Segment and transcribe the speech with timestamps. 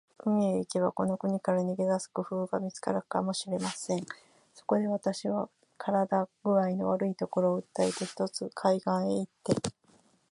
[0.17, 4.03] 海へ行けば、この国から逃げ出す工夫が見つかるかもしれません。
[4.55, 9.53] そこで、私は身体工合の悪いことを訴えて、ひとつ海岸へ行って